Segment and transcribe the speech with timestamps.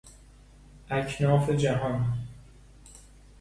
[0.89, 2.17] اکناف جهان